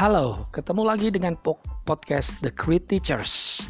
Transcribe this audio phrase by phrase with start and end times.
[0.00, 1.36] Halo, ketemu lagi dengan
[1.84, 3.60] podcast The Great Teachers.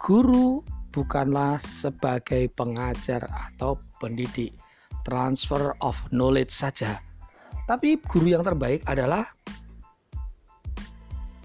[0.00, 4.56] Guru bukanlah sebagai pengajar atau pendidik,
[5.04, 6.96] transfer of knowledge saja.
[7.68, 9.28] Tapi guru yang terbaik adalah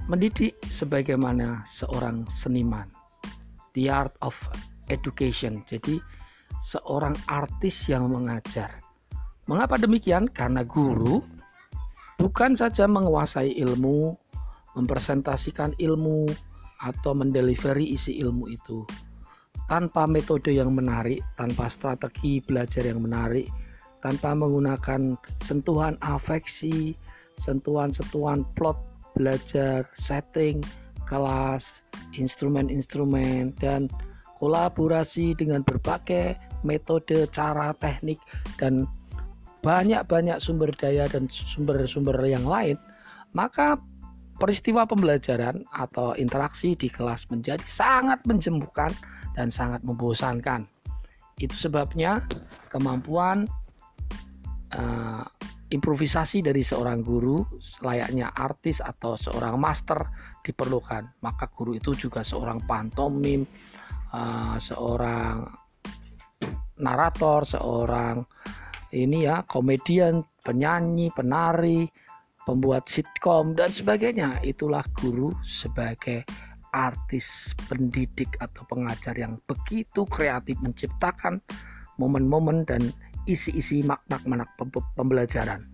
[0.07, 2.87] mendidik sebagaimana seorang seniman.
[3.75, 4.39] The art of
[4.87, 5.67] education.
[5.67, 5.99] Jadi
[6.63, 8.79] seorang artis yang mengajar.
[9.51, 10.31] Mengapa demikian?
[10.31, 11.38] Karena guru
[12.19, 14.13] bukan saja menguasai ilmu,
[14.75, 16.27] mempresentasikan ilmu,
[16.79, 18.83] atau mendelivery isi ilmu itu.
[19.67, 23.47] Tanpa metode yang menarik, tanpa strategi belajar yang menarik,
[23.99, 26.95] tanpa menggunakan sentuhan afeksi,
[27.39, 28.79] sentuhan-sentuhan plot
[29.13, 30.63] belajar, setting,
[31.03, 31.67] kelas,
[32.15, 33.91] instrumen-instrumen, dan
[34.39, 38.17] kolaborasi dengan berbagai metode, cara, teknik,
[38.55, 38.87] dan
[39.69, 42.73] banyak-banyak sumber daya dan sumber-sumber yang lain,
[43.37, 43.77] maka
[44.41, 48.89] peristiwa pembelajaran atau interaksi di kelas menjadi sangat menjembukan
[49.37, 50.65] dan sangat membosankan.
[51.37, 52.25] Itu sebabnya
[52.73, 53.45] kemampuan
[54.73, 55.21] uh,
[55.69, 57.45] improvisasi dari seorang guru
[57.85, 60.01] layaknya artis atau seorang master
[60.41, 61.21] diperlukan.
[61.21, 63.45] Maka guru itu juga seorang pantomim,
[64.17, 65.45] uh, seorang
[66.81, 68.25] narator, seorang
[68.89, 71.89] ini ya komedian, penyanyi, penari,
[72.49, 74.41] pembuat sitkom dan sebagainya.
[74.41, 76.25] Itulah guru sebagai
[76.73, 81.41] artis pendidik atau pengajar yang begitu kreatif menciptakan
[81.97, 82.93] momen-momen dan
[83.25, 84.45] isi-isi makna-makna
[84.97, 85.65] pembelajaran.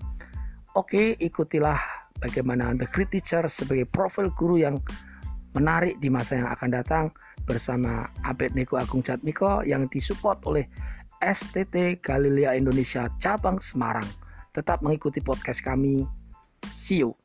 [0.75, 1.79] Oke, ikutilah
[2.19, 4.79] bagaimana The Great Teacher sebagai profil guru yang
[5.55, 7.05] menarik di masa yang akan datang
[7.47, 10.67] bersama Abed Neko Agung Jatmiko yang disupport oleh
[11.25, 14.05] STT Galilea Indonesia cabang Semarang.
[14.53, 16.05] Tetap mengikuti podcast kami.
[16.69, 17.17] See you.